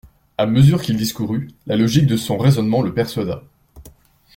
[0.39, 3.43] A mesure qu'il discourut, la logique de son raisonnement le persuada.